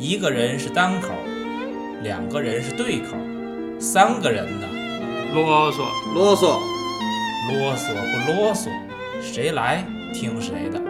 [0.00, 1.08] 一个人是单口，
[2.02, 3.16] 两个人是对口，
[3.80, 4.68] 三个人呢，
[5.34, 5.78] 啰嗦，
[6.14, 6.60] 啰嗦，
[7.50, 8.70] 啰嗦不啰嗦，
[9.20, 10.80] 谁来听谁的。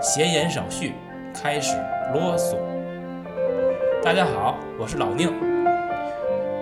[0.00, 0.94] 闲言少叙，
[1.34, 1.74] 开始
[2.14, 2.56] 啰嗦。
[4.00, 5.28] 大家好，我是老宁。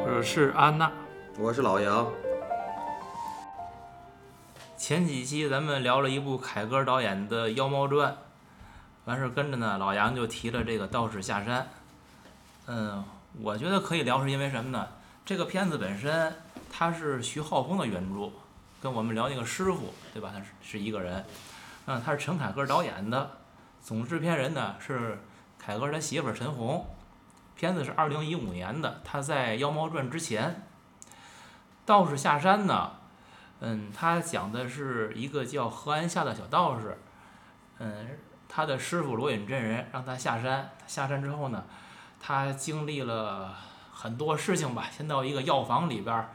[0.06, 0.90] 我是安娜。
[1.38, 2.10] 我是老杨。
[4.78, 8.12] 前几期咱们聊了一部凯歌导演的《妖猫传》，
[9.04, 11.60] 完事儿跟着呢，老杨就提了这个《道士下山》。
[12.66, 13.04] 嗯，
[13.40, 14.88] 我觉得可以聊，是因为什么呢？
[15.24, 16.34] 这个片子本身
[16.72, 18.30] 它是徐浩峰的原著，
[18.82, 20.30] 跟我们聊那个师傅，对吧？
[20.32, 21.24] 他是是一个人。
[21.86, 23.38] 嗯，他是陈凯歌导演的，
[23.82, 25.18] 总制片人呢是
[25.58, 26.86] 凯歌他媳妇陈红。
[27.56, 30.64] 片子是二零一五年的，他在《妖猫传》之前，
[31.86, 32.92] 《道士下山》呢。
[33.60, 36.98] 嗯，他讲的是一个叫何安下的小道士，
[37.78, 41.64] 嗯，他的师傅罗隐真人让他下山，下山之后呢，
[42.26, 43.54] 他经历了
[43.92, 46.26] 很多事情吧，先到一个药房里边，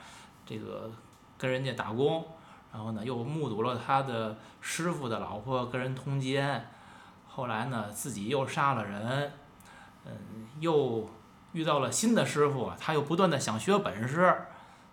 [0.46, 0.92] 这个
[1.38, 2.28] 跟人家打工，
[2.72, 6.70] 然后呢又目睹了他的师傅的老婆跟人通奸，
[7.28, 9.32] 后来呢自己又杀了人，
[10.06, 11.10] 嗯，又
[11.54, 14.46] 遇到了新的师傅，他又不断的想学本事，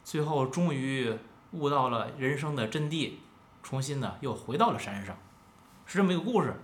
[0.02, 1.18] 最后终于。
[1.52, 3.12] 悟到了人生的真谛，
[3.62, 5.16] 重新呢又回到了山上，
[5.86, 6.60] 是这么一个故事。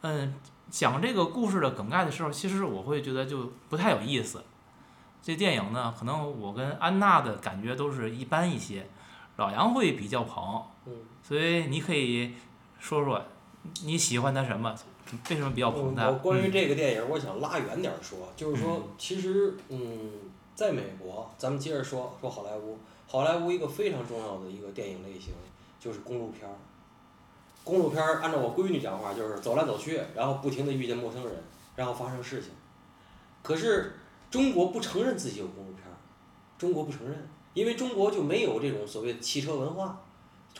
[0.00, 0.34] 嗯，
[0.72, 4.42] 讲这个故事的梗概的时候，其实我会觉得就不太有意思。
[5.22, 8.86] 这电影呢，可能我跟安娜的感觉都是一般一些，
[9.36, 10.62] 老杨会比较捧。
[10.86, 10.94] 嗯。
[11.22, 12.32] 所以你可以
[12.80, 13.22] 说说
[13.84, 14.74] 你喜欢他什么？
[15.28, 16.08] 为什么比较捧他？
[16.08, 20.10] 我关于这个电影，我想拉远点说，就是说，其实，嗯，
[20.54, 22.78] 在美国，咱们接着说说好莱坞。
[23.06, 25.34] 好莱坞一个非常重要的一个电影类型
[25.78, 26.56] 就是公路片儿。
[27.64, 31.32] 公路片按照我闺女讲话就是走来走去，然后不停的遇见陌生人，
[31.76, 32.50] 然后发生事情。
[33.42, 33.94] 可是
[34.30, 35.84] 中国不承认自己有公路片，
[36.58, 40.00] 中国不承认，因为中国就没有这种所谓的汽车文化。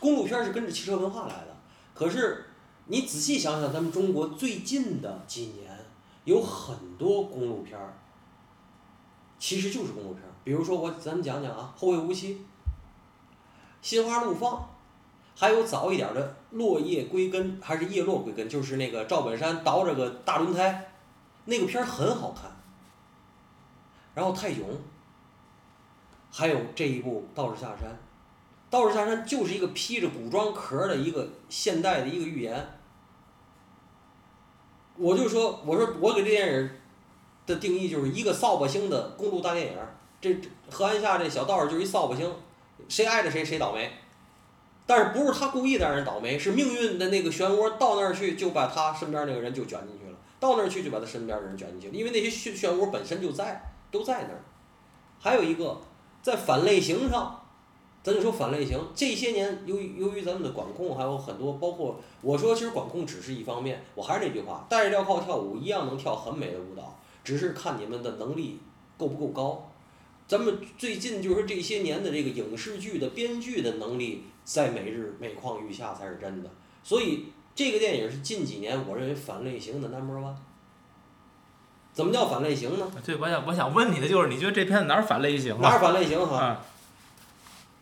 [0.00, 1.56] 公路片是跟着汽车文化来的。
[1.94, 2.46] 可是
[2.86, 5.78] 你仔细想想，咱们中国最近的几年
[6.24, 7.78] 有很多公路片，
[9.38, 10.22] 其实就是公路片。
[10.44, 12.34] 比如说我咱们讲讲啊，《后会无期》
[13.80, 14.54] 《心花怒放》，
[15.34, 20.92] 还有早一点的《落叶归根》还是《叶落归根》，就是那个赵本山倒着个大轮胎，
[21.46, 22.50] 那个片儿很好看。
[24.14, 24.64] 然后泰囧，
[26.30, 27.88] 还有这一部《道士下山》，
[28.70, 32.78] 《道士下山》就是一个披着古装壳的一个现代的一个寓言。
[34.96, 36.70] 我就说，我说我给这电影
[37.46, 39.78] 的定义就是一个扫把星的公路大电影。
[40.20, 40.38] 这
[40.70, 42.30] 河岸下这小道士就是一扫把星，
[42.88, 43.90] 谁挨着谁谁倒霉，
[44.86, 54.42] 但是不是他故意让人倒霉，是命运的那个漩涡到那儿去就把他身边那个人就卷进去了，到那儿去就把他身边的人卷进去了，因为那些漩漩涡本身就在都在那儿。
[55.20, 55.80] 还有一个
[56.20, 57.40] 在反类型上，
[58.02, 68.58] 咱就说反类型，这些年由于由于咱们的管控还有很多，包括我说其实管控只是一方面，我还是那句话，带着镣铐跳舞一样能跳很美的舞蹈，只是看你们的能力
[68.98, 69.68] 够不够高。
[70.26, 76.50] 咱们最近就是这些年的这个影视剧的编剧的能力，在每日每况愈下才是真的。
[76.82, 80.34] 所以这个电影是近几年我认为反类型的 number one。
[81.92, 82.90] 怎么叫反类型呢？
[83.04, 86.58] 对，我想我想问你的就是，你觉得这片子哪儿反类型哪儿反类型哈？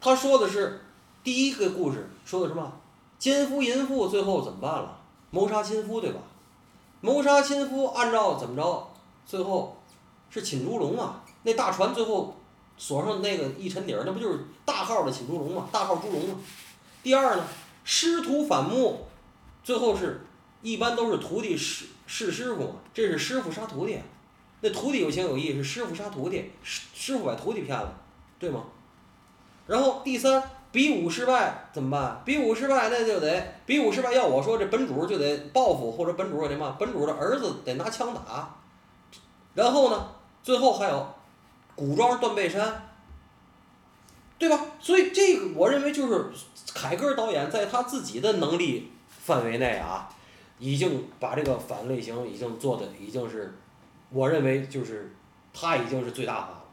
[0.00, 0.80] 他说的是
[1.22, 2.72] 第一个故事，说的什么？
[3.18, 4.98] 奸夫淫妇最后怎么办了？
[5.30, 6.20] 谋杀亲夫对吧？
[7.00, 8.90] 谋杀亲夫按照怎么着？
[9.24, 9.76] 最后
[10.28, 11.22] 是擒猪笼啊！
[11.44, 12.34] 那大船最后。
[12.82, 15.68] 锁上那个一沉底儿，那不就是大号的擒猪笼吗？
[15.70, 16.34] 大号猪笼吗？
[17.02, 17.44] 第二呢，
[17.84, 19.06] 师徒反目，
[19.62, 20.24] 最后是
[20.62, 24.00] 一般都是徒弟是是师傅嘛，这是师傅杀徒弟，
[24.62, 27.92] 那徒弟有情有义，是师傅杀徒弟，师师傅把徒弟骗了，
[28.38, 28.64] 对吗？
[29.66, 30.42] 然后第三，
[30.72, 32.22] 比武失败怎么办？
[32.24, 38.56] 比武失败那就得比武失败，要我说这本主就得报复，或者本主得嘛，本主的儿子得拿枪打，
[39.52, 40.08] 然后呢，
[40.42, 41.06] 最后还有。
[41.80, 42.90] 古装断背山，
[44.38, 44.66] 对吧？
[44.78, 46.26] 所以这个我认为就是
[46.74, 50.10] 凯歌导演在他自己的能力范围内啊，
[50.58, 53.54] 已经把这个反类型已经做的已经是，
[54.10, 55.14] 我认为就是
[55.54, 56.64] 他已经是最大化了。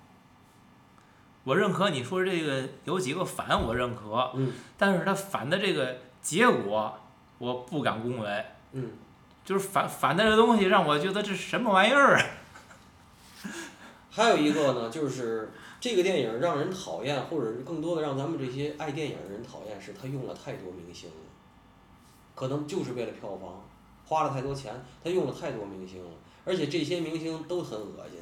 [1.46, 4.30] 我认可你说这个有几个反，我认可。
[4.36, 4.52] 嗯。
[4.78, 7.00] 但是他反的这个结果，
[7.38, 8.46] 我不敢恭维。
[8.74, 8.92] 嗯。
[9.46, 12.26] 就是反反的这东西让我觉得这是什么玩意儿啊？
[14.18, 21.16] 还有一个呢，就是这个电影让人讨厌，或者是更多的让咱们这些爱电影的人讨厌，是他用了太多明星了，
[22.34, 23.64] 可能就是为了票房，
[24.08, 24.74] 花了太多钱，
[25.04, 26.10] 他用了太多明星了，
[26.44, 28.20] 而且这些明星都很恶心，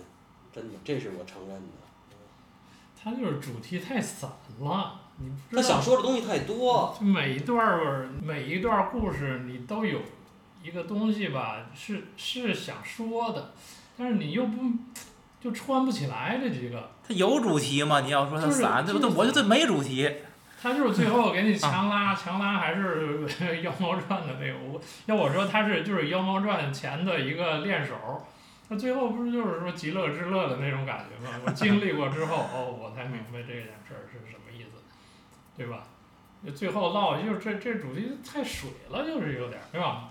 [0.54, 1.68] 真的，这是我承认的。
[3.02, 5.62] 他就是主题太散了，你不知道。
[5.62, 10.02] 他想说的东西太多，就每一段儿每一段故事你都有
[10.62, 13.54] 一个东西吧，是是想说的，
[13.98, 14.60] 但是你又不
[15.46, 16.90] 就穿不起来这几个。
[17.08, 18.00] 它有主题吗？
[18.02, 19.04] 你要说它就是散，对不对？
[19.08, 20.12] 就是我觉得没主题。
[20.60, 23.20] 他就是最后给你强拉，强拉还是
[23.62, 24.58] 《妖猫传》的那个。
[24.68, 27.94] 我要我说他是就是《妖猫传》前的一个练手，
[28.68, 31.40] 他最后不是就是说极乐之乐的那种感觉吗？
[31.46, 34.82] 我经历过之后，哦，我才明白这件事儿是什么意思，
[35.56, 35.84] 对吧？
[36.56, 40.10] 最后落就是这这主题太水了，就是有点儿，对吧？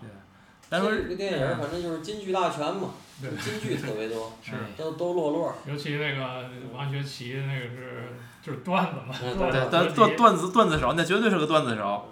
[0.71, 2.91] 咱说这个电影反正就是金句大全嘛，
[3.21, 5.55] 对金句特别多， 是都都落落。
[5.67, 8.09] 尤其那个王学圻那个是
[8.43, 12.09] 就是段子嘛，嗯对，段子段段段子段子手，那绝对是个段子手。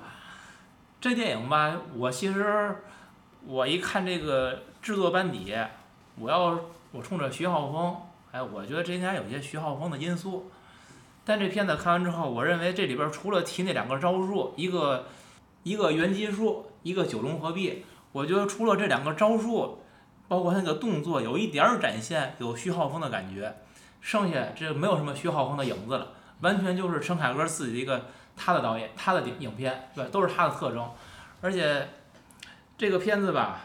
[1.00, 2.76] 这电影吧，我其实
[3.44, 5.52] 我一看这个制作班底，
[6.16, 6.60] 我要
[6.93, 7.96] 我冲着徐浩峰，
[8.31, 10.50] 哎，我觉得这应该有些徐浩峰的因素。
[11.25, 15.06] 但这片子看完之后，我认为这里边除了提那两个招数，一个
[15.64, 19.81] 一个元基术，一个九龙合璧，我觉得除了这两个招数，
[20.29, 23.56] 包括他那个动作有一点儿展现有徐浩峰的感觉，
[24.00, 26.12] 剩下这没有什么徐浩峰的影子了。
[26.41, 28.06] 完全就是陈凯歌自己的一个
[28.37, 30.91] 他的导演，他的影影片，对，都是他的特征。
[31.41, 31.88] 而且
[32.76, 33.61] 这个片子吧，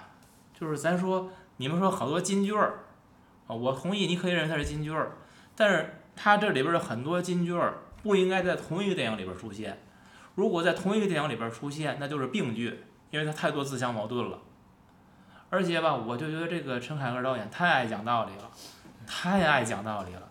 [0.60, 2.84] 就是咱说你们说好多金句儿
[3.48, 5.14] 啊，我同意，你可以认为它是金句儿，
[5.56, 9.82] 但是它这里边的很多金句儿不应该在同一个电影里边出现。
[10.36, 14.38] 如果在同一个电影里边出现，那就是病句，因为他太多自相矛盾了。
[15.50, 18.50] 而且吧，我就觉得这个陈凯歌导演太爱讲道理了，
[19.07, 20.24] 太爱讲道理了。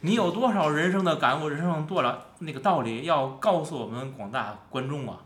[0.00, 5.18] 你有多少人生的感悟，人生的多少那个道理要告诉我们广大观众啊？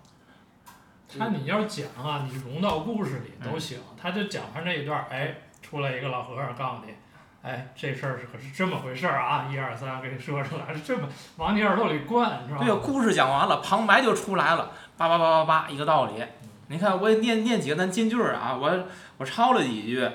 [1.18, 3.78] 他你要讲啊，你融到故事里都行。
[4.00, 6.94] 他就讲完这一段儿，哎，出来一个老和尚告诉你，
[7.42, 12.60] 哎，这事儿是可是这么回事儿啊，一二三，给你说出来，是这么往你耳朵里灌，是吧？
[12.60, 16.24] 对呀，故事讲完了，旁白就出来了，叭叭叭叭叭一个道理。
[16.68, 18.84] 你看，我也念念几个咱金句儿啊，我
[19.18, 20.08] 我抄了几句，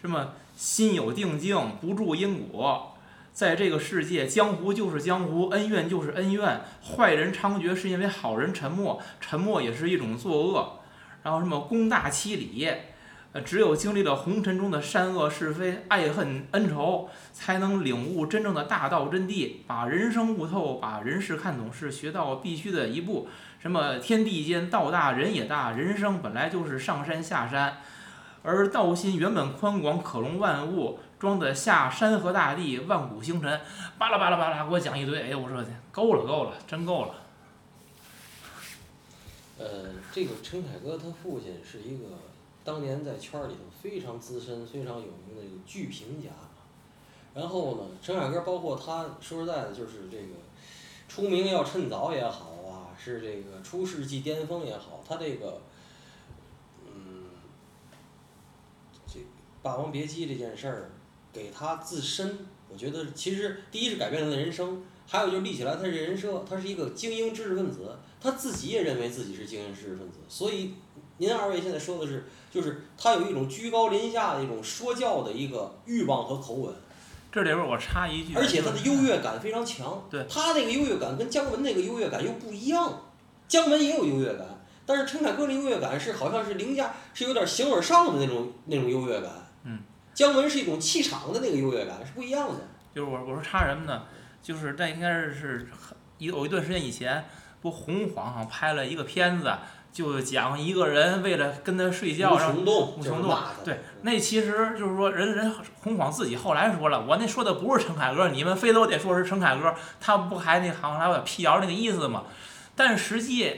[0.00, 2.90] 什么心有定境，不住因果。
[3.32, 6.60] 在这个世界，江湖就是江湖，恩怨就是恩怨。
[6.82, 10.80] 坏人猖獗是因为好人沉默，沉默也是一种作恶。
[11.22, 12.70] 然后什么公大欺理，
[13.32, 23.26] 呃，只有经历了红尘中的善恶是非、爱恨恩仇，才能领悟真正的大道真谛，把人生悟透，把人事看懂，是学到必须的一步。
[23.64, 27.78] 什么天地间道大人也大，人生本来就是上山下山，
[28.42, 30.98] 而道心原本宽广，可容万物。
[31.18, 33.58] 装得下山河大地，万古星辰，
[33.96, 35.18] 巴拉巴拉巴拉，给我讲一堆。
[35.18, 37.14] 哎，我说够了，够了，真够了。
[39.58, 42.04] 呃，这个陈凯歌他父亲是一个
[42.62, 46.28] 当年在圈里头非常资深、非常有名的一个剧评家。
[47.32, 50.34] 然后呢，陈凯歌包括他说实在的，就是这个
[51.08, 52.53] 出名要趁早也好，
[52.98, 55.60] 是这个出世纪巅峰也好，他这个
[56.86, 57.24] 嗯，
[59.06, 59.20] 这
[59.62, 60.90] 《霸王别姬》这件事儿
[61.32, 62.38] 给他自身，
[62.68, 70.74] 我觉得其实第一是改变了他的人生，还有就是立起来他的人设，他是一个精英知识分子，他自己也认为自己是精英知识分子，所以
[71.18, 76.74] 您二位现在说的是，就是他有一种居高临下的一种说教的一个欲望和口吻。
[77.34, 80.06] 这里边我插一句，而且他的优越感非常强。
[80.08, 83.10] 对他那个优越感跟姜文那个优越感又不一样，
[83.48, 84.46] 姜文也有优越感，
[84.86, 89.30] 但是陈凯歌的优越感是好像是凌驾，是有点形而上的那种那种优越感。
[89.64, 89.80] 嗯。
[90.14, 92.60] 姜文是一种气场的那个优越感，是不一样的。
[92.94, 94.04] 就是我我说插什么呢？
[94.40, 95.68] 就是那应该是是
[96.18, 97.24] 一有一段时间以前，
[97.60, 99.52] 不红晃好像拍了一个片子，
[99.94, 103.32] 就讲一个人为了跟他睡觉，无然后穷动，无穷动。
[103.64, 112.24] 对，那其实就是说人人洪晃自己后来说了，我那说的不是陈凯歌，你们非都得说是陈凯歌，他不还那好像还有辟谣那个意思吗？
[112.74, 113.52] 但实际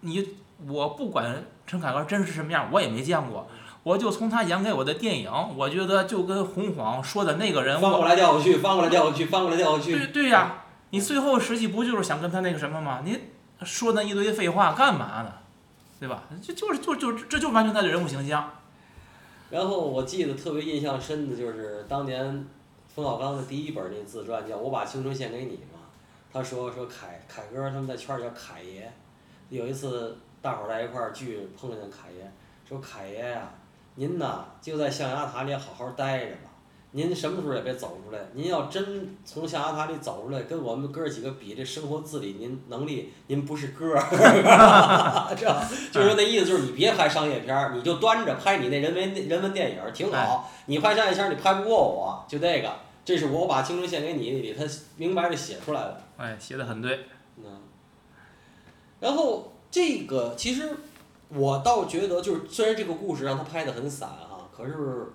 [0.00, 0.28] 你
[0.66, 3.48] 我不管陈凯歌真是什么样，我也没见过。
[3.82, 9.96] 我就从他演给我的电影，我觉得就跟洪晃说的那个人，翻过来调过去，翻过来调过去，翻过来调过去。
[9.96, 13.00] 对对呀、你最后实际不就是想跟他那个什么吗？
[13.02, 13.18] 你
[13.62, 15.32] 说那一堆废话干嘛呢？
[15.98, 16.24] 对吧？
[16.40, 18.50] 就就是就就这就完全他的人物形象。
[19.50, 22.46] 然后我记得特别印象深的就是当年
[22.94, 25.80] 冯小刚的第一本那自传叫《我把青春献给你》嘛，
[26.32, 28.92] 他说说凯凯哥他们在圈儿里叫凯爷，
[29.48, 32.30] 有一次大伙儿在一块儿聚碰见凯爷，
[32.68, 33.48] 说凯爷呀、
[33.94, 36.47] 您呐就在象牙塔里好好待着吧，
[36.92, 38.18] 您什么时候也别走出来。
[38.32, 44.02] 您要真从象牙塔里走出来，跟我们哥儿几个比这生活自理，您能力您不是哥儿，
[45.36, 45.46] 这
[45.92, 50.50] 就是说那意思就是你别拍商业片儿，你就端着拍你那人文人文电影儿挺好。
[50.66, 52.72] 你拍商业片儿你拍不过我，就这个，
[53.04, 54.64] 这是我把青春献给你里他
[54.96, 56.02] 明白的写出来的。
[56.16, 57.06] 哎，写的很对。
[57.36, 57.60] 嗯，
[59.00, 60.76] 然后这个其实
[61.28, 65.12] 我倒觉得，就是虽然这个故事让他拍的很散啊，可是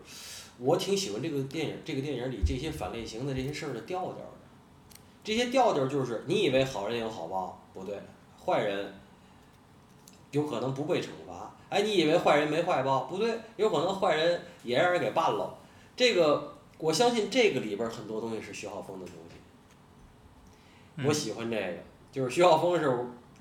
[0.64, 4.34] 我挺喜欢这个电影，这个电影里这些反类型的这些事儿的调调的。
[5.22, 8.02] 这些调调就是你以为好人有好报，不对，
[8.46, 8.94] 坏人
[10.32, 11.54] 有可能不被惩罚。
[11.70, 15.54] 哎，你以为坏人没坏报，不对，有可能坏人也让人给办了。
[15.98, 19.36] 这个我相信这个里边儿很多东西是徐浩峰的东西。
[20.96, 21.78] 嗯我喜欢这个，
[22.12, 22.88] 就是徐浩峰是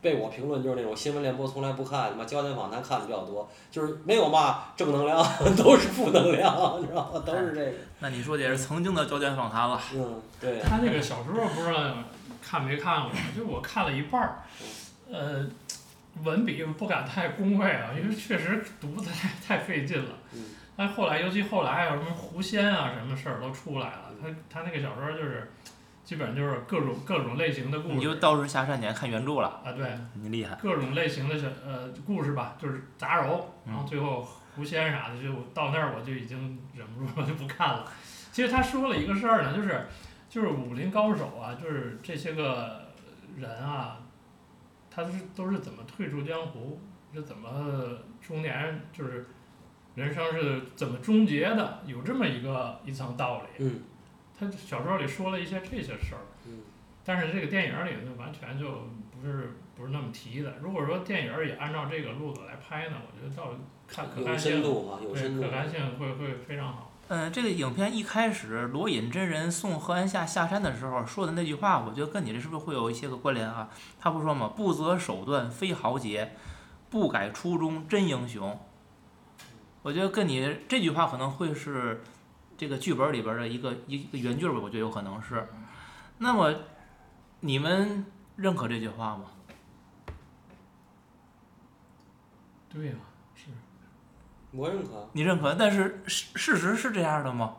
[0.03, 5.25] 被我评论就是那种新闻联播从来不看，他妈焦点访谈看的比较多，就是没有嘛正能量，
[5.57, 7.23] 都是负能量，你知道吗？
[7.25, 7.73] 都是这个。
[8.01, 9.81] 那你说的也是曾经的焦点访谈了。
[9.95, 10.61] 嗯，对。
[10.61, 11.95] 他那个小说不知道
[12.43, 14.43] 看没看过，就我看了一半儿，
[15.11, 15.47] 呃，
[16.25, 20.11] 文笔不敢太恭维啊，因为确实读的太太费劲了。
[20.35, 24.05] 嗯但后来，尤其后来还有什么狐仙啊，什么事儿都出来了。
[24.21, 25.53] 他他那个小说就是，
[26.05, 30.57] 基本就是各种各种类型的故事你就事道士下山，你还看原著了，啊，对，你厉害。
[30.57, 37.85] 各种类型的小呃故事吧，就是杂糅，然后嗯最后狐仙啥的，就到那儿我就已经忍不住了，就不看了。
[38.33, 39.87] 其实他说了一个事儿呢，就是
[40.29, 42.89] 就是武林高手啊，就是这些个
[43.37, 43.99] 人啊，
[44.91, 46.81] 他是都是怎么退出江湖，
[47.15, 49.27] 是怎么中年就是
[49.95, 53.65] 人生是怎么终结的，有这么一个一层道理。
[53.65, 53.81] 嗯
[54.51, 56.27] 他小说里说了一些这些事儿。
[56.47, 56.59] 嗯
[57.05, 60.55] 但是这个电影里呢，完全就不是不是那么提的。
[60.61, 63.59] 如果说电影也按照这个路子来拍呢，我觉得倒
[63.89, 65.51] 看可看性，对可。
[65.51, 66.93] 看性会会非常好。
[67.09, 73.69] 嗯，这个影片一开始罗隐真人送何安夏下山的时候说的那句话，我觉得跟你这是不是会有一些个关联啊？
[73.99, 74.53] 他不说吗？
[74.57, 76.37] 不择手段非豪杰，
[76.89, 78.57] 不改初衷真英雄。
[79.83, 82.01] 我觉得跟你这句话可能会是
[82.63, 85.49] 这个剧本里边的一个一个原句吧，我觉得有可能是。
[86.19, 86.55] 那么
[87.41, 89.25] 你们认可这句话吗？
[92.73, 92.93] 对呀、
[93.35, 93.47] 是
[94.53, 95.09] 我认可。
[95.13, 97.57] 你认可，但是事事实是这样的吗？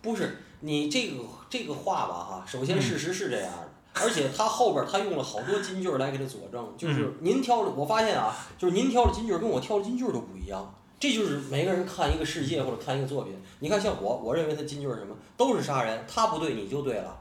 [0.00, 10.74] 不是你这个这个话吧哈，首先嗯事实是这样的，而且他后边儿他用了好多金句来给他佐证，就是您挑的，我发现啊，就是您挑的金句跟我挑的金句都不一样。
[11.02, 17.18] 这就是每个人看一个世界或者看一个作品，你看像我，我认为他金句儿是什么都是杀人，他不对你就对了，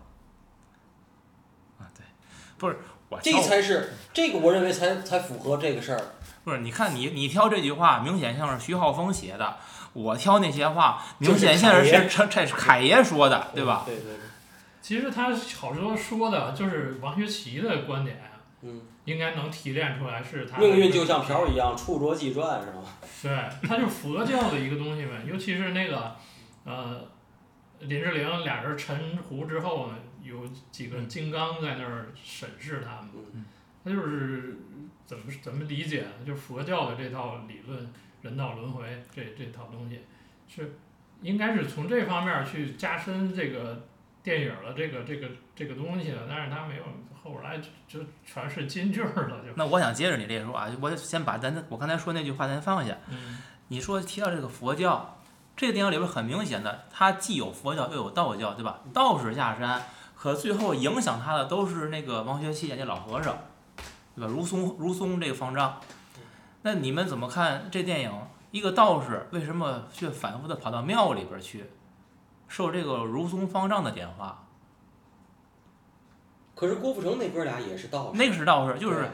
[1.80, 2.06] 啊，对，
[2.60, 2.78] 不是
[3.10, 6.02] 我这才是这个我认为才才符合这个事儿。
[6.44, 9.58] 不是，你看你你挑这句话，明显像是徐浩峰写的；
[9.94, 13.82] 我挑那些话，明显像就是凯爷是这这是凯爷说的，对吧？
[13.88, 14.14] 对对对，
[14.80, 18.31] 其实他好多说的就是王学圻的观点，
[18.64, 22.98] 嗯，应该能提炼出来是他的命运就像瓢儿一样，触浊即转，是吧？
[23.22, 26.16] 对，它就是佛教的一个东西呗，尤其是那个，
[26.64, 27.08] 呃，
[27.80, 33.46] 林志玲俩人沉湖之后呢，有几个金刚在那儿审视他们嗯，
[33.84, 34.60] 他就是
[35.06, 36.12] 怎么怎么理解呢？
[36.26, 37.92] 就是佛教的这套理论，
[38.22, 40.00] 人道轮回这这套东西，
[40.48, 40.76] 是
[41.22, 43.88] 应该是从这方面儿去加深这个
[44.24, 46.84] 电影儿的这个这个这个东西了，但是他没有，
[47.24, 52.98] 后来就就全是金句了，就那我想接着你这说啊，我先把咱我刚才说那句话咱放下。
[53.10, 53.38] 嗯
[53.68, 55.18] 你说提到这个佛教，
[55.56, 58.82] 这个电影里边很明显的，它既有佛教又有道教，对吧？
[58.94, 59.82] 道士下山，
[60.14, 63.38] 可最后影响他的都是那个王学圻演的老和尚，
[64.14, 64.28] 对吧？
[64.28, 65.80] 如松如松这个方丈。
[66.64, 68.12] 那你们怎么看这电影？
[68.52, 71.64] 一个道士为什么却反复的跑到庙里边去，
[72.52, 74.44] 受这个如松方丈的点化？
[76.54, 79.10] 可是郭富城那哥俩也是道士，那个是道士，就是，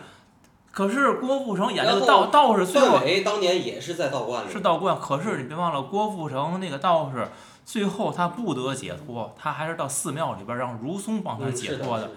[0.72, 7.28] 可是郭富城演那个道道士最后当年也是在道观里，是道观，可是你别忘了，郭富城那个道士
[7.64, 12.10] 最后他不得解脱，他还是到寺庙里边让如松帮他解脱的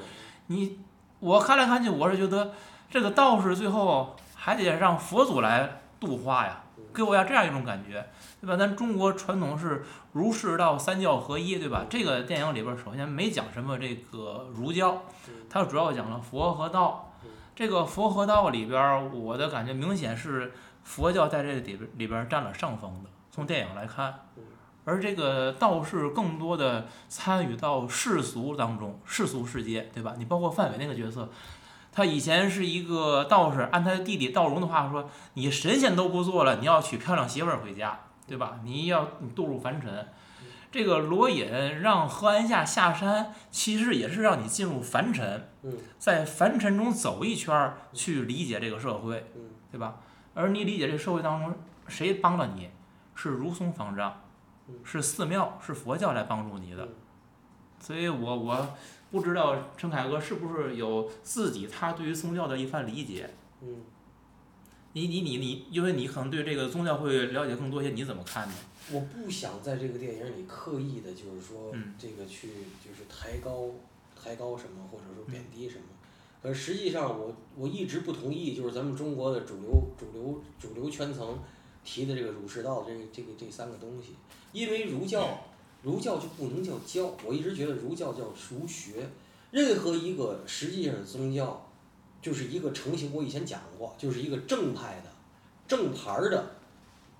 [0.47, 0.81] 你
[1.19, 2.53] 我看来看去，我是觉得
[2.91, 6.63] 这个道士最后还得让佛祖来度化呀，
[6.95, 8.09] 给我要这样一种感觉，
[8.41, 8.57] 对吧？
[8.57, 11.85] 咱中国传统是儒释道三教合一，对吧？
[11.91, 15.03] 这个电影里边首先没讲什么这个儒教，
[15.49, 17.13] 它主要讲了佛和道。
[17.55, 23.11] 这个佛和道里边儿，我的感觉明显是佛教在这里边里边儿占了上风的。
[23.31, 24.21] 从电影来看，
[24.87, 30.15] 而这个道士更多的参与到世俗当中，世俗世界，对吧？
[30.17, 31.29] 你包括范伟那个角色，
[31.93, 38.61] 他以前是一个道士，按他弟弟道荣的话说，你神仙都不做了，你要娶漂亮媳妇儿回家，对吧？
[38.63, 40.07] 你要你堕入凡尘。
[40.71, 49.97] 这个罗隐让何安夏下山，其实也是让你进入凡尘，嗯在凡尘中走一圈儿，去理解这个社会，嗯对吧？
[50.33, 51.53] 而你理解这个社会当中，
[51.89, 52.71] 谁帮了你？
[53.17, 54.23] 是如松方丈
[54.69, 56.95] 嗯，是寺庙，是佛教来帮助你的嗯。
[57.81, 58.69] 所以我我
[59.11, 63.29] 不知道陈凯歌是不是有自己他对于宗教的一番理解。
[63.63, 63.77] 嗯，
[64.93, 68.55] 你你你你，因为你可能对这个宗教会了解更多一些，你怎么看呢？
[68.93, 72.49] 我不想在这个电影里刻意的，就是说嗯这个去
[72.85, 73.71] 就是抬高
[74.21, 75.85] 抬高什么，或者说贬低什么。
[76.43, 81.39] 可实际上我我一直不同意，就是咱们中国的主流主流主流圈层
[81.85, 84.15] 提的这个儒释道这这个这三个东西，
[84.53, 85.39] 因为儒教
[85.83, 89.09] 儒教就不能叫教，我一直觉得儒教叫儒学，
[89.53, 91.70] 任何一个实际上的宗教，
[92.21, 93.15] 就是一个成型。
[93.15, 95.11] 我以前讲过，就是一个正派的
[95.67, 96.57] 正牌儿的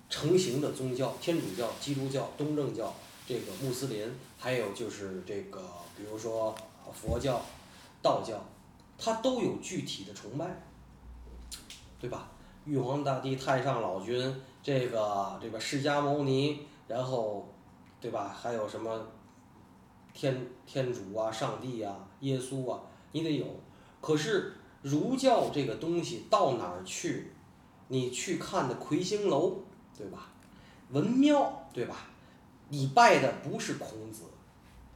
[0.09, 2.93] 成型的宗教，天主教、基督教、东正教，
[3.27, 5.61] 这个穆斯林，还有就是这个，
[5.95, 6.55] 比如说
[6.93, 7.41] 佛教、
[8.01, 8.43] 道教，
[8.97, 10.61] 它都有具体的崇拜，
[11.99, 12.29] 对吧？
[12.65, 17.51] 玉皇大帝、太上老君，这个这个释迦牟尼，然后，
[17.99, 18.27] 对吧？
[18.29, 19.07] 还有什么
[20.13, 22.81] 天天主啊、上帝啊、耶稣啊，
[23.13, 23.45] 你得有。
[23.99, 27.31] 可是儒教这个东西到哪儿去？
[27.87, 29.59] 你去看的魁星楼，
[29.97, 30.29] 对吧？
[30.91, 32.07] 文庙，对吧？
[32.69, 34.23] 你拜的不是孔子，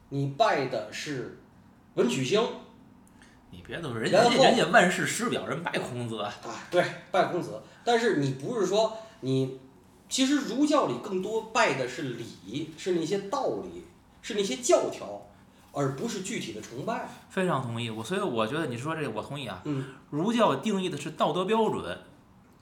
[0.09, 1.39] 你拜的是
[1.95, 2.41] 文曲星
[3.51, 6.33] 你别都是人家人家万世师表人拜孔子，啊，
[6.71, 7.61] 对，拜孔子。
[7.83, 9.59] 但是你不是说你，
[10.07, 13.83] 其实儒教里更多拜的是礼，是那些道理，
[14.21, 15.21] 是那些教条，
[15.75, 17.07] 而不是具体的崇拜。
[17.29, 17.89] 非常同意。
[17.89, 19.61] 我所以我觉得你说这个我同意啊。
[19.65, 21.97] 嗯，儒教定义的是道德标准，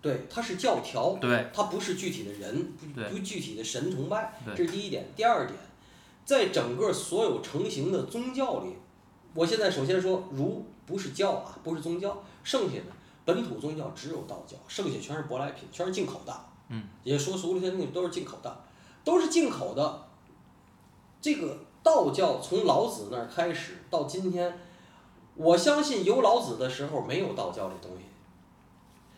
[0.01, 5.07] 对，它是教条，对它不是具体的人，不不具体的神崇拜，这是第一点。
[5.15, 5.57] 第二点，
[6.25, 8.75] 在整个所有成型的宗教里，
[9.33, 12.91] 我现在首先说儒不是教啊，不是宗教，剩下的
[13.23, 16.33] 本土宗教只有道教，剩下全是舶来品，全是进口的。
[16.69, 18.63] 嗯，也说俗了些东西都是进口的，
[19.03, 20.07] 都是进口的。
[21.21, 24.57] 这个道教从老子那儿开始到今天，
[25.35, 28.05] 我相信有老子的时候没有道教这东西。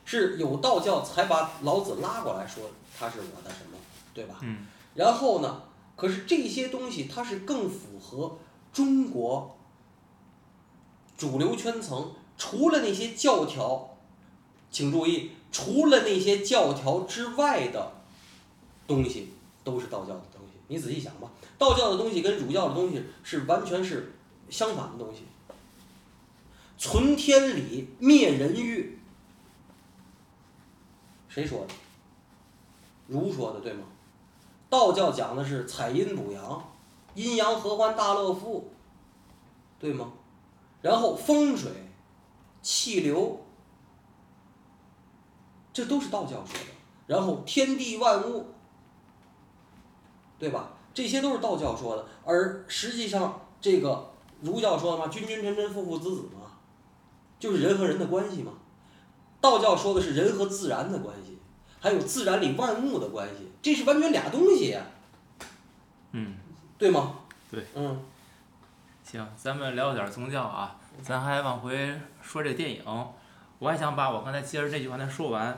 [0.03, 2.63] 是有道教才把老子拉过来说
[2.97, 3.77] 他是我的什么，
[4.13, 4.37] 对吧？
[4.41, 4.67] 嗯。
[4.93, 5.63] 然后呢，
[5.95, 8.37] 可是这些东西它是更符合
[8.71, 9.55] 中国
[11.17, 13.97] 主流圈层，除了那些教条，
[14.69, 17.91] 请注意，除了那些教条之外的
[18.87, 20.21] 东西，都是道教的。
[20.67, 24.13] 你仔细想吧，道教的东西跟儒教的东西是完全是
[24.49, 25.23] 相反的东西。
[26.77, 28.99] 存天理，灭人欲。
[31.29, 31.73] 谁说的？
[33.07, 33.83] 儒说的对吗？
[34.69, 36.71] 道教讲的是采阴补阳，
[37.13, 38.71] 阴阳合欢大乐赋，
[39.79, 40.13] 对吗？
[40.81, 41.71] 然后风水、
[42.61, 43.45] 气流，
[45.71, 46.65] 这都是道教说的。
[47.07, 48.47] 然后天地万物，
[50.37, 50.69] 对吧？
[50.93, 56.51] 这些都是道教说的，而实际上这个儒教说的嘛，君君臣臣，父父子子嘛，
[57.37, 58.53] 就是人和人的关系嘛。
[59.41, 61.37] 道教说的是人和自然的关系，
[61.79, 64.81] 还有自然里万物的关系，这是完全俩东西呀、
[66.13, 66.35] 嗯，
[66.77, 67.19] 对吗？
[67.51, 68.01] 对，嗯，
[69.03, 72.83] 行，咱们聊点宗教啊，咱还往回说这电影，
[73.59, 75.55] 我还想把我刚才接着这句话再说完，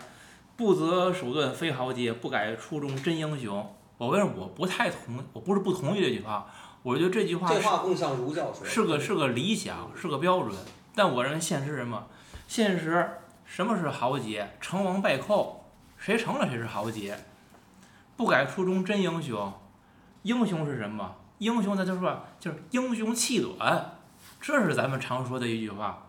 [0.56, 3.74] 不择手段非豪杰，不改初衷真英雄。
[3.98, 6.48] 我为什么我不太同，我不是不同意这句话，
[6.84, 8.66] 我觉得这句话这是话更像儒教说。
[8.66, 10.56] 是个是个理想，是个标准，
[10.94, 12.08] 但我认为现实是什么？
[12.48, 13.10] 现实
[13.46, 14.56] 什么是豪杰？
[14.62, 15.66] 成王败寇，
[15.98, 17.18] 谁成了谁是豪杰。
[18.16, 19.54] 不改初衷真英雄，
[20.24, 21.16] 英雄是什么？
[21.40, 24.00] 英雄咱就说就是英雄气短，
[24.42, 26.08] 这是咱们常说的一句话。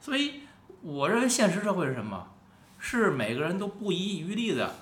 [0.00, 0.42] 所以
[0.82, 2.28] 我认为现实社会是什么？
[2.78, 4.74] 是每个人都不遗余力的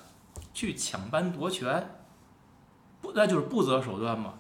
[0.53, 2.02] 去抢班夺权，不
[3.15, 4.35] 那就是不择手段嘛。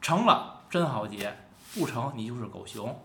[0.00, 1.36] 成了真豪杰，
[1.74, 2.96] 不成你就是狗熊。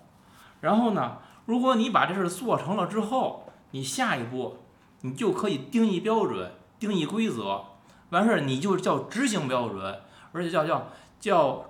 [0.62, 4.58] 然后呢，如果你把这事做成了之后，你下一步
[5.02, 7.64] 你就可以定义标准、定义规则，
[8.12, 10.00] 完事儿你就叫执行标准，
[10.32, 10.88] 而且叫叫
[11.20, 11.66] 叫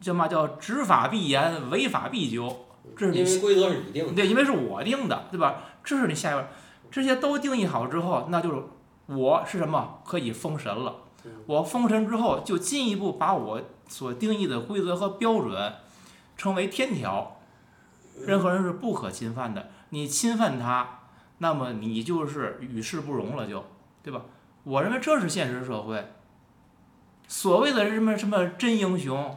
[0.00, 2.66] 叫嘛叫执法必严，违法必究。
[2.96, 4.14] 这是你因为规则是你定的。
[4.14, 5.56] 对，因为是我定的，对吧？
[5.82, 6.48] 这是你下一步，
[6.90, 8.62] 这些都定义好之后，那就是
[9.06, 10.94] 我是什么可以封神了。
[11.46, 15.74] 我封神之后，就进一步把我所定义的规则和标准
[16.36, 17.40] 称为天条，
[18.26, 19.68] 任何人是不可侵犯的。
[19.90, 21.00] 你侵犯它，
[21.38, 23.64] 那么你就是与世不容了就，
[24.02, 24.22] 对吧？
[24.64, 26.12] 我认为这是现实社会，
[27.26, 29.36] 所谓的什么什么真英雄、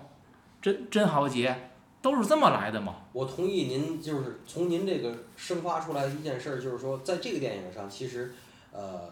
[0.62, 2.96] 真真豪杰，都是这么来的嘛。
[3.14, 8.34] 我同意您，就是从您这个生发出来的一件事儿，就是说，在这个电影上，其实，
[8.74, 9.10] 呃，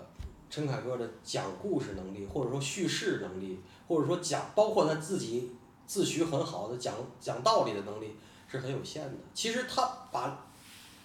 [0.50, 5.52] 陈凯歌的讲故事能力，或者说叙事能力，或者说讲，包括他自己
[5.86, 8.16] 自诩很好的讲讲道理的能力，
[8.48, 9.14] 是很有限的。
[9.34, 10.46] 其实他把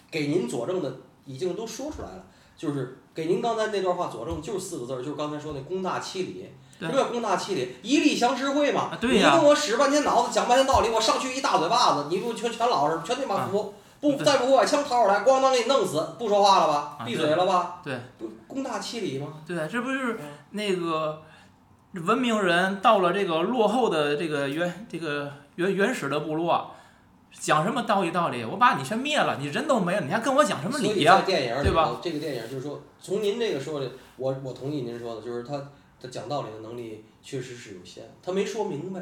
[0.09, 2.25] 给您佐证的已经都说出来了，
[2.57, 6.49] 就是给您刚才那段话佐证，就是四个字儿，就是刚才说那公大欺礼。
[6.77, 7.73] 对什么叫公大欺礼？
[7.83, 8.89] 以礼降十会嘛。
[8.91, 13.73] 啊对呀你跟我使半天脑子，讲半天道理，我上去一大嘴巴子，你不全全老实，全他妈服。
[14.13, 16.97] 不再不给我把枪掏出来，咣当给你弄死，不说话了吧？
[16.99, 17.81] 啊闭嘴了吧？
[17.83, 19.41] 对不公大欺理吗？
[19.45, 20.19] 对，这不是嗯
[20.51, 21.21] 那个
[21.93, 26.75] 文明人到了这个落后的这个原这个原原始的部落，
[27.31, 28.43] 讲什么道义道理？
[28.43, 35.57] 我把你全灭了，你人都没了，你还跟我讲什么理呀、在电影里对吧头，这个电影就是说，从您这个说的，我我同意您说的，就是他
[36.01, 39.01] 他讲道理的能力确实是有限，他没说明白，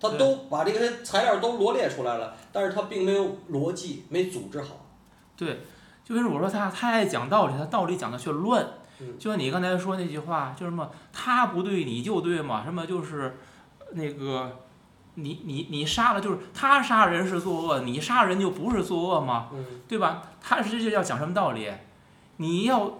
[0.00, 4.86] 他都把这些材料都罗列出来了，但是他并没有逻辑，没组织好。
[5.36, 5.60] 对，
[6.04, 8.62] 就是我说他他爱讲道理，他道理讲的却乱。
[9.00, 13.38] 嗯就像你刚才说那句话，就是什么他不对你就对嘛，什么就是
[13.92, 14.58] 那个
[15.14, 19.50] 你你你杀了就是他杀人是作恶，你杀人就不是作恶吗？
[19.52, 20.22] 嗯，对吧？
[20.40, 21.70] 他是这要讲什么道理？
[22.38, 22.98] 你要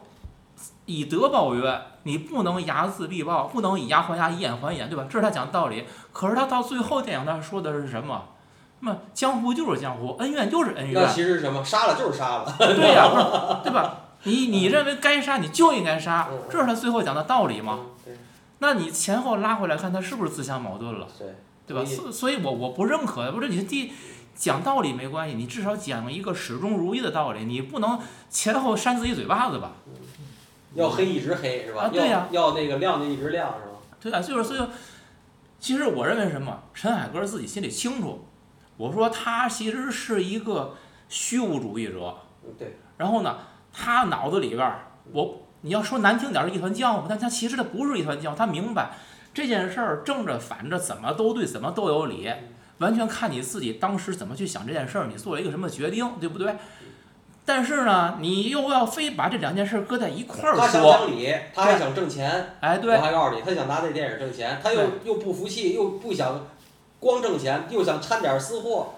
[0.87, 5.07] 以德报怨，你不能睚眦必报，不能以牙还牙，以眼还眼，对吧？
[5.09, 5.85] 这是他讲的道理。
[6.13, 8.25] 可是他到最后电影他说的是什么？
[8.81, 11.65] 那么江湖就是江湖，恩怨就是恩那怨，其实什么？
[11.65, 12.55] 杀了就是杀了。
[12.59, 14.01] 对呀、 不是对吧？
[14.23, 17.81] 你你认为该杀你就应该杀嗯，这是他最后讲的道理嘛？
[18.61, 21.07] 那你前后拉回来看，他是不是自相矛盾了？
[21.19, 21.35] 对。
[21.67, 21.85] 对吧？
[21.85, 23.93] 所所以我我不认可，不是你第
[24.35, 27.99] 讲道理没关系，你至少讲一个始终如一的道理，你不能
[28.31, 29.73] 前后扇自己嘴巴子吧？
[30.79, 31.83] 要黑一直黑是吧？
[31.83, 33.79] 啊对呀要要那个亮就一直亮是吧？
[34.01, 34.61] 对啊，就是所以，
[35.59, 38.25] 其实我认为什么，陈凯歌自己心里清楚。
[38.77, 40.77] 我说他其实是一个
[41.09, 42.15] 虚无主义者，
[42.45, 42.79] 嗯，对。
[42.97, 43.39] 然后呢，
[43.73, 48.93] 他脑子里边儿，我你要说难听点儿是一团浆糊，但他其实他不是一团浆糊，他明白
[49.35, 52.31] 这件事儿正着反着怎么都对，怎么都有理，
[52.79, 56.55] 完全看你自己当时怎么去想这件事儿，你做了一个什么决定，对不对？
[57.49, 62.55] 但是呢，你又要非把这两件事搁在一块儿说他想，讲理，他还想挣钱。
[62.61, 66.47] 哎，我对，还告诉你，他想拿这电影挣钱，他又又不服气，又不想
[67.01, 68.93] 光挣钱，又想掺点私货。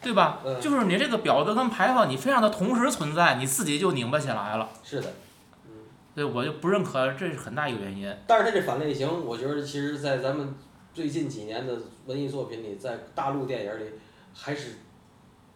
[0.00, 0.38] 对吧？
[0.44, 4.68] 嗯，就是你这个表德跟牌坊，你非让它同时存在，你自己就拧巴起来了。
[4.84, 5.08] 是的。
[5.66, 5.72] 嗯，
[6.14, 8.16] 对，我就不认可，这是很大一个原因。
[8.28, 10.54] 但是他这反类型，我觉得其实，在咱们
[10.94, 11.76] 最近几年的
[12.06, 13.84] 文艺作品里，在大陆电影里
[14.32, 14.76] 还是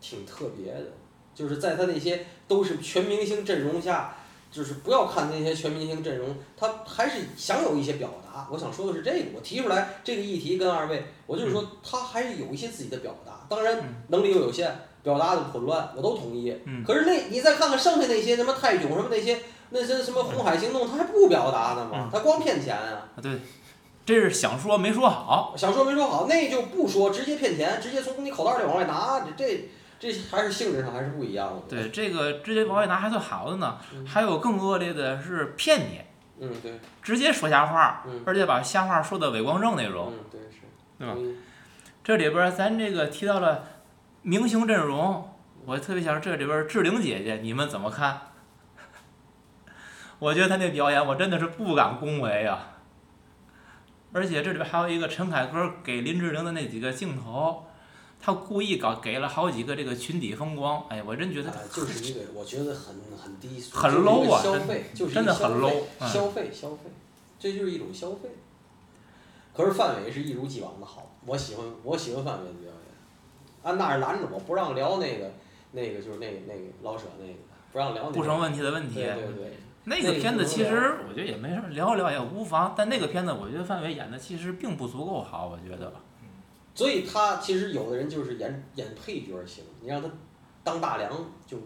[0.00, 0.86] 挺特别的。
[1.34, 4.16] 就是在他那些都是全明星阵容下，
[4.52, 8.46] 就是不要看那些全明星阵容，他还是想有一些表达。
[8.50, 14.70] 我想说的是这个，我提出来这个议题跟二位，我就是说他还是有一些自己的表达，当然嗯能力又有限，
[15.02, 16.56] 表达的混乱，我都同意。
[16.64, 19.38] 嗯可是那你再看看剩下那些什么泰囧什么那些
[19.70, 22.10] 那些什么红海行动，他还不表达呢吗嗯？
[22.12, 23.08] 他光骗钱啊！
[23.16, 23.32] 啊，对，
[24.06, 25.54] 这是想说没说好。
[25.56, 29.68] 想说没说好，那就不说，直接骗钱，直接从你口袋里往外拿，这这
[30.04, 31.62] 这还是性质上还是不一样的。
[31.66, 36.00] 对，这个直接往外拿还算好的呢，嗯还有更恶劣的是骗你，
[36.40, 40.12] 嗯，对，直接说瞎话，嗯而且把瞎话说的伪光正那种。
[40.12, 40.58] 嗯，对是，
[40.98, 41.14] 对吧
[42.02, 43.64] 这里边咱这个提到了
[44.20, 48.20] 明星阵容，我特别想这里边儿志玲姐姐，你们怎么看？
[50.20, 52.58] 我觉得她那表演我真的是不敢恭维呀、
[54.12, 57.66] 而且这里边还有一个陈凯歌给林志玲的那几个镜头，
[58.24, 66.90] 他故意搞给了好几个这个群体风光，哎，我真觉得哎就是一个我觉得很很低俗，很 low 啊消费就是真的很 low，费嗯消费消费，
[67.38, 68.30] 这就是一种消费。
[69.52, 72.74] 可是范伟是一如既往的好，我喜欢我喜欢范伟的表演。
[73.62, 75.30] 安娜是拦着我不让聊那个
[75.72, 77.34] 那个就是那个那个老舍那个
[77.72, 78.94] 不让聊那个不成问题的问题。
[78.94, 79.52] 对对对，
[79.84, 82.72] 那个片子其实我觉得也没什么，聊一聊也无妨。
[82.74, 85.92] 但那个片子我觉得范伟演的其实并不足够好，我觉得。
[86.74, 90.08] 所以他其实有的人就是演演配角行，你让他
[90.62, 91.10] 当大梁
[91.46, 91.58] 就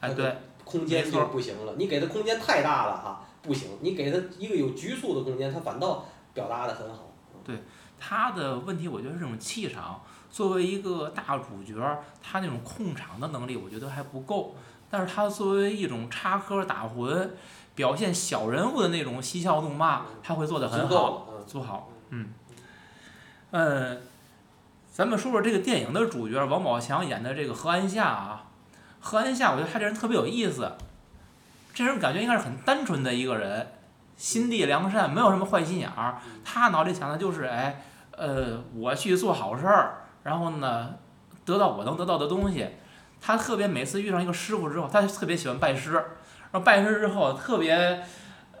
[0.00, 7.12] 哎，对，空间就不行了，你给他空间太大了哈，不行，你给他一个有局促的空间，他反倒表达的很好。
[7.44, 7.56] 对
[7.98, 10.00] 他的问题，我觉得是这种气场。
[10.30, 11.74] 作为一个大主角，
[12.22, 14.54] 他那种控场的能力，我觉得还不够。
[14.88, 17.28] 但是他作为一种插科打诨、
[17.74, 21.90] 表现小人物的那种嬉笑怒骂，他会做得很好，做好。
[22.08, 22.32] 嗯，
[23.50, 24.02] 嗯，
[24.92, 28.44] 咱们说说这个电影的主角王宝强演的这个何安夏啊。
[29.00, 30.70] 何安夏，我觉得他这人特别有意思，
[31.72, 33.72] 这人感觉应该是很单纯的一个人，
[34.18, 36.18] 心地良善，没有什么坏心眼儿。
[36.44, 40.94] 他脑里想的就是，哎，呃，我去做好事儿，然后呢，
[41.46, 42.68] 得到我能得到的东西。
[43.18, 48.04] 他特别每次遇上一个师傅之后，他就特别喜欢拜师，然后拜师之后特别，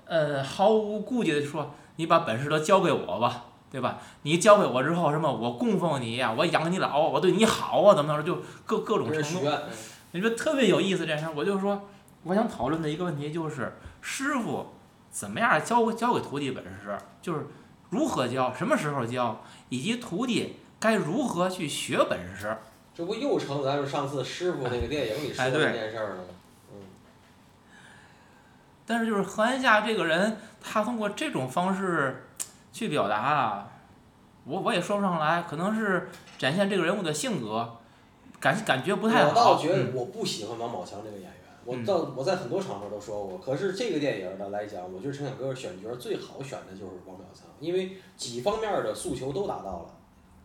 [0.06, 3.98] 呃，毫无顾忌的说：“你把本事都交给我吧，对吧？
[4.22, 9.58] 你教给我之后，什么我供奉你呀，我养你老，我对你好啊，怎么着，就各各种承诺。
[10.10, 11.88] 你说特别有意思这事儿，我就说，
[12.24, 14.66] 我想讨论的一个问题就是，师傅
[15.10, 17.46] 怎么样教教给徒弟本事，就是
[17.88, 22.58] 如何教，什么时候教，以及徒弟该如何去学本事。
[22.94, 26.24] 这不又成咱们上次师傅那个电影里说的那件事儿了吗？
[26.74, 26.80] 嗯，
[28.84, 32.26] 但是就是何安夏这个人，他通过这种方式
[32.72, 33.70] 去表达啊，
[34.44, 36.08] 我我也说不上来，可能是
[36.38, 37.76] 展现这个人物的性格，
[38.40, 41.32] 感感觉不太好我倒觉得我不喜欢王宝强这个演员，
[41.64, 43.38] 我嗯到我在很多场合都说过。
[43.38, 49.86] 可是这个电影的来讲，我觉得陈凯歌选角最好选的就是王宝强，因为几方面的诉求都达到了。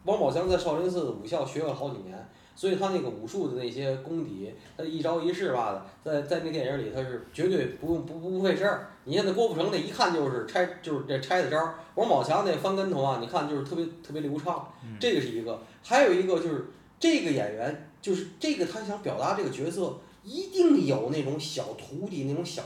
[0.03, 8.89] 王宝强在少林寺武校学了好几年，所以他那个武术的那些功底，他一招一式吧的，在在那电影里他是绝对不用不不不费事儿。
[9.03, 14.73] 你看那郭富城那一看就是拆就是这拆的招儿，王宝强那翻跟头啊，你看就是特别特别流畅。
[14.83, 16.65] 嗯这个是一个，还有一个就是
[16.99, 22.63] 这个演员，就是这个他想表达这个角色，一定有那种小徒弟那种小，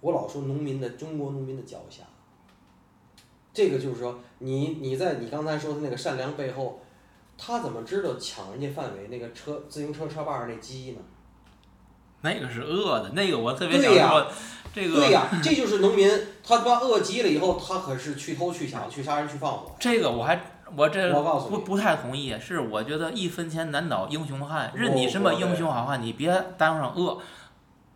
[0.00, 2.04] 我老说农民的中国农民的脚下。
[3.54, 6.80] 这个就是说，你你在你刚才说的那个善良背后，
[7.44, 10.98] 他怎么知道抢人家范围那个车自行车车把上那鸡呢？
[12.20, 14.28] 那个是饿的，那个我特别想说，
[14.72, 16.08] 这个对呀、这就是农民，
[16.46, 19.74] 他他妈饿急了以后，他可是去偷去抢去杀人去放火。
[19.80, 20.40] 这个我还
[20.76, 21.12] 我这
[21.50, 27.18] 不不太同意，是我觉得一分钱难倒英雄汉，任你什么英雄好汉，你别当上饿，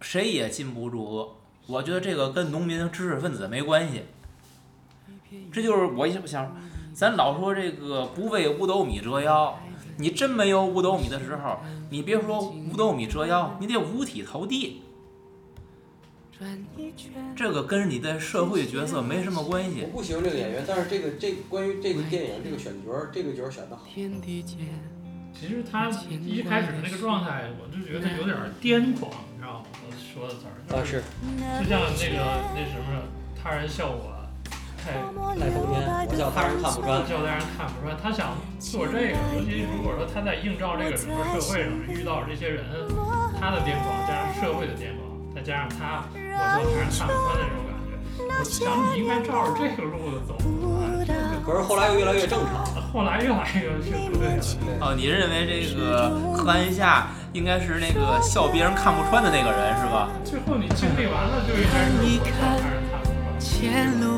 [0.00, 1.28] 谁也禁不住饿。
[1.68, 4.02] 我觉得这个跟农民知识分子没关系，
[5.52, 6.52] 这就是我一想，
[6.96, 9.54] 咱老说这个不为五斗米折腰，
[9.98, 11.59] 你真没有五斗米的时候，
[11.90, 14.80] 你别说五斗米折腰，你得五体投地，
[17.37, 19.88] 这个跟你的社会角色没什么关系我。
[19.98, 23.85] 不喜欢这个演员，但是这个这个关于这个电影这个选角，这个角选的好。
[25.38, 25.90] 其实他
[26.24, 29.66] 一开始那个状态，我就觉得有点癫狂，你知道吗？
[29.87, 31.02] 我说的词儿啊，就是
[31.62, 33.02] 就像那个那什么，
[33.37, 34.15] 他人笑我
[34.87, 34.94] 太
[35.35, 37.03] 太疯癫，我叫他人看不穿。
[37.03, 37.90] 叫他人看不穿。
[37.99, 42.62] 他想做这个，尤其如果说他在映照这个整个社会上遇到这些人，
[43.35, 47.90] 他的癫狂加上社会的癫狂，再加上他我笑他人看不穿的这种感觉，
[48.38, 48.62] 我想
[48.94, 50.38] 你应该照着这个路子走。
[50.38, 51.03] 哎
[51.46, 52.90] 可是后来又越来越正常了。
[52.92, 54.42] 后来越来越就不对了。
[54.81, 60.09] 哦，你认为这个贺安夏应该是那个笑别人看不穿的那个人是吧？
[60.25, 64.15] 最后你经历完了，就应该是我笑他人看不穿。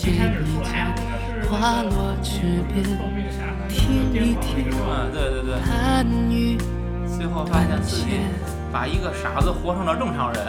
[0.00, 2.40] 前路弯弯，一见开始出来一场他是花落池
[2.72, 4.88] 边，痛并下来，癫狂的一个状态。
[4.96, 5.68] 嗯，对对对，寒
[6.30, 6.56] 雨
[7.18, 8.06] 最后发现自己
[8.72, 10.40] 把一个傻子活成了正常人。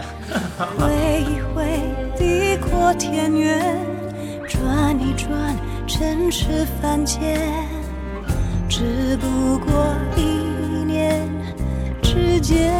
[0.79, 1.81] 挥一挥
[2.17, 3.77] 地阔天远，
[4.47, 5.53] 转一转
[5.85, 7.41] 尘世凡间，
[8.69, 10.21] 只不过一
[10.85, 11.27] 念
[12.01, 12.71] 之间。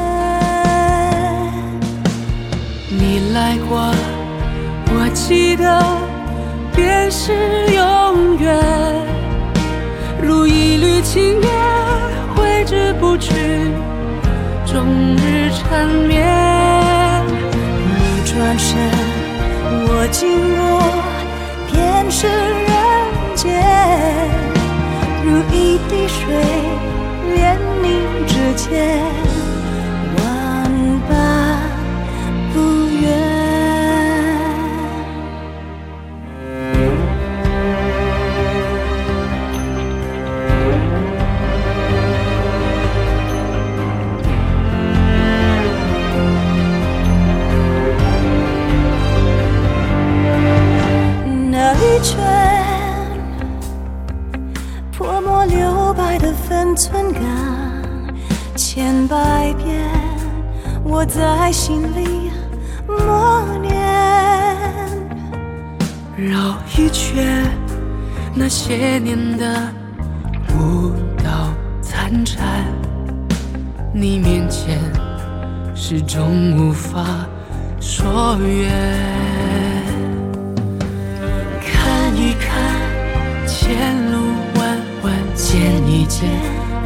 [2.90, 3.94] 你来过，
[4.94, 5.82] 我记得
[6.82, 7.32] 便是
[7.76, 8.60] 永远，
[10.20, 11.50] 如一缕青烟，
[12.36, 13.32] 挥之不去，
[14.66, 16.26] 终日缠绵。
[17.86, 18.80] 你转身，
[19.86, 20.82] 我经过，
[21.72, 22.74] 便是人
[23.36, 23.46] 间，
[25.24, 26.34] 如一滴水，
[27.36, 27.86] 连凝
[28.26, 28.98] 指尖，
[56.92, 57.22] 分寸感，
[58.56, 59.90] 千百遍
[60.84, 62.30] 我在心里
[62.86, 63.72] 默念。
[66.18, 67.50] 绕一圈
[68.36, 69.72] 那些年的
[70.54, 70.92] 舞
[71.24, 72.66] 蹈残蝉，
[73.94, 74.78] 你面前
[75.74, 77.26] 始终无法
[77.80, 78.70] 说远。
[81.62, 84.18] 看一看前路
[84.60, 86.30] 弯弯，见一见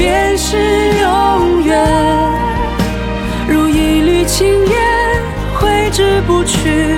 [0.00, 0.56] 便是
[0.98, 1.78] 永远。
[3.46, 4.74] 如一缕青烟，
[5.58, 6.96] 挥之不去，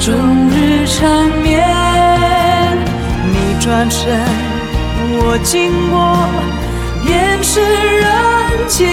[0.00, 0.12] 终
[0.50, 1.64] 日缠绵。
[3.32, 4.18] 你转身，
[5.22, 6.18] 我经过，
[7.06, 7.60] 便是
[8.00, 8.08] 人
[8.66, 8.90] 间。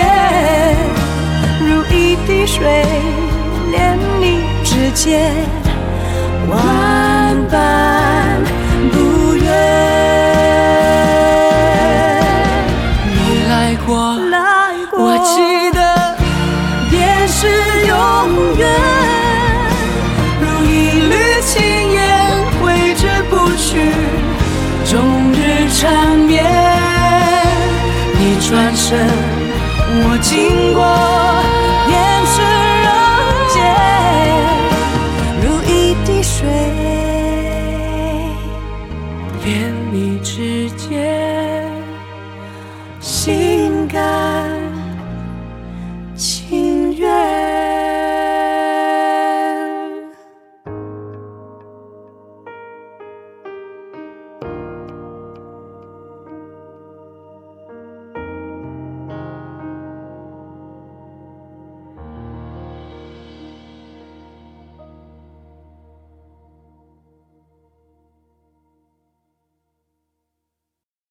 [1.59, 2.85] 如一滴水，
[3.71, 5.33] 连你指尖，
[6.47, 6.55] 万
[7.49, 7.57] 般
[30.27, 30.66] 心